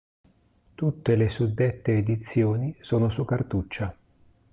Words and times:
Tutte 0.73 1.15
le 1.15 1.29
suddette 1.29 1.95
edizioni 1.95 2.75
sono 2.81 3.11
su 3.11 3.23
cartuccia. 3.23 3.95